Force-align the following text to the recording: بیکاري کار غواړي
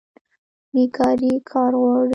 بیکاري 0.73 1.33
کار 1.49 1.71
غواړي 1.81 2.09